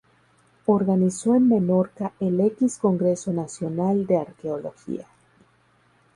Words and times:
Organizó 0.65 1.35
en 1.35 1.47
Menorca 1.47 2.13
el 2.19 2.39
X 2.41 2.79
Congreso 2.79 3.31
Nacional 3.33 4.07
de 4.07 4.17
Arqueología. 4.17 5.05